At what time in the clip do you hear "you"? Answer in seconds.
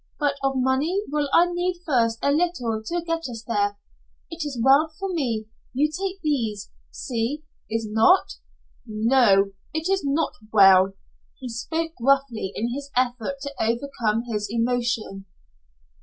5.75-5.91